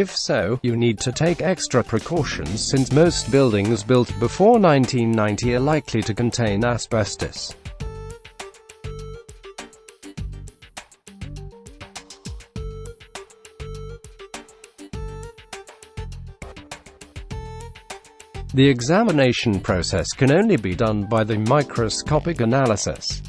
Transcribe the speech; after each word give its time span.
If 0.00 0.16
so, 0.16 0.58
you 0.62 0.78
need 0.78 0.98
to 1.00 1.12
take 1.12 1.42
extra 1.42 1.84
precautions 1.84 2.66
since 2.70 2.90
most 2.90 3.30
buildings 3.30 3.82
built 3.84 4.08
before 4.18 4.58
1990 4.58 5.56
are 5.56 5.60
likely 5.60 6.00
to 6.00 6.14
contain 6.14 6.64
asbestos. 6.64 7.54
The 18.54 18.66
examination 18.66 19.60
process 19.60 20.06
can 20.16 20.32
only 20.32 20.56
be 20.56 20.74
done 20.74 21.04
by 21.10 21.24
the 21.24 21.36
microscopic 21.40 22.40
analysis. 22.40 23.20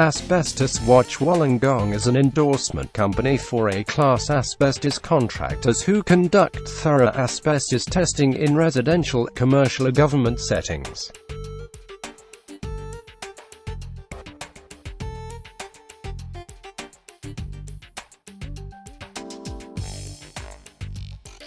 Asbestos 0.00 0.80
Watch 0.86 1.18
Wollongong 1.18 1.92
is 1.92 2.06
an 2.06 2.16
endorsement 2.16 2.90
company 2.94 3.36
for 3.36 3.68
A-class 3.68 4.30
asbestos 4.30 4.98
contractors 4.98 5.82
who 5.82 6.02
conduct 6.02 6.66
thorough 6.66 7.10
asbestos 7.10 7.84
testing 7.84 8.32
in 8.32 8.56
residential, 8.56 9.26
commercial 9.34 9.88
or 9.88 9.92
government 9.92 10.40
settings. 10.40 11.12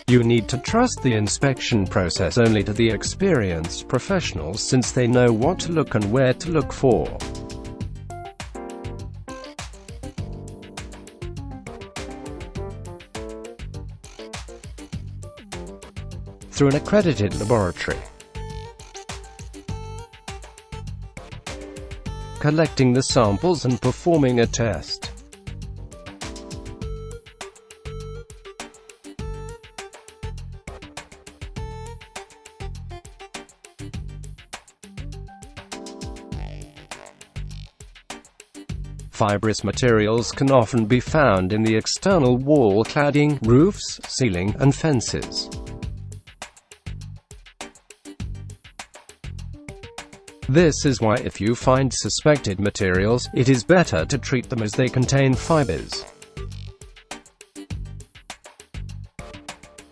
You 0.06 0.24
need 0.24 0.48
to 0.50 0.60
trust 0.60 1.02
the 1.02 1.16
inspection 1.16 1.88
process 1.88 2.38
only 2.38 2.64
to 2.66 2.74
the 2.74 2.88
experienced 2.88 3.88
professionals 3.88 4.62
since 4.62 4.92
they 4.92 5.08
know 5.08 5.34
what 5.34 5.58
to 5.62 5.72
look 5.72 5.96
and 5.96 6.12
where 6.12 6.36
to 6.36 6.52
look 6.52 6.72
for. 6.72 7.18
Through 16.54 16.68
an 16.68 16.76
accredited 16.76 17.34
laboratory. 17.40 17.98
Collecting 22.40 22.94
the 22.94 23.02
samples 23.02 23.66
and 23.66 23.82
performing 23.82 24.40
a 24.40 24.46
test. 24.46 25.10
Fibrous 39.10 39.64
materials 39.64 40.32
can 40.32 40.52
often 40.52 40.86
be 40.86 41.00
found 41.00 41.52
in 41.52 41.64
the 41.64 41.76
external 41.76 42.38
wall 42.38 42.86
cladding, 42.86 43.40
roofs, 43.42 44.00
ceiling, 44.08 44.56
and 44.60 44.76
fences. 44.76 45.50
This 50.50 50.86
is 50.86 51.00
why 51.00 51.16
if 51.16 51.40
you 51.40 51.56
find 51.56 51.94
suspected 51.94 52.60
materials, 52.60 53.30
it 53.34 53.48
is 53.48 53.64
better 53.64 54.06
to 54.06 54.18
treat 54.18 54.50
them 54.50 54.62
as 54.62 54.74
they 54.74 54.88
contain 54.88 55.34
fibers. 55.34 56.06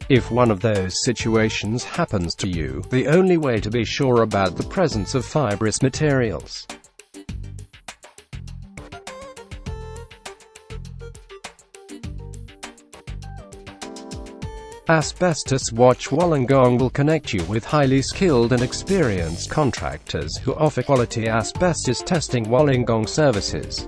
If 0.10 0.30
one 0.30 0.52
of 0.52 0.60
those 0.60 1.04
situations 1.06 1.86
happens 1.86 2.36
to 2.36 2.50
you, 2.50 2.84
the 2.90 3.08
only 3.08 3.38
way 3.38 3.62
to 3.62 3.70
be 3.70 3.86
sure 3.86 4.24
about 4.24 4.58
the 4.58 4.64
presence 4.64 5.16
of 5.16 5.26
fibrous 5.26 5.82
materials 5.82 6.68
Asbestos 14.92 15.72
Watch 15.72 16.10
Wollongong 16.10 16.78
will 16.78 16.90
connect 16.90 17.32
you 17.32 17.42
with 17.46 17.64
highly 17.64 18.02
skilled 18.02 18.52
and 18.52 18.62
experienced 18.62 19.50
contractors 19.50 20.36
who 20.36 20.54
offer 20.56 20.84
quality 20.84 21.30
asbestos 21.30 22.02
testing 22.02 22.46
Wollongong 22.48 23.08
services. 23.08 23.88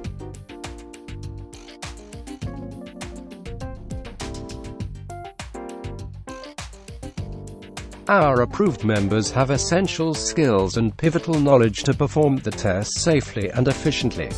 Our 8.08 8.44
approved 8.44 8.86
members 8.86 9.30
have 9.32 9.50
essential 9.50 10.14
skills 10.14 10.78
and 10.78 10.96
pivotal 10.96 11.38
knowledge 11.38 11.84
to 11.84 11.94
perform 11.94 12.38
the 12.38 12.52
test 12.52 13.02
safely 13.02 13.50
and 13.50 13.68
efficiently. 13.68 14.30